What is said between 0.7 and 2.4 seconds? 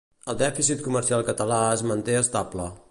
comercial català es manté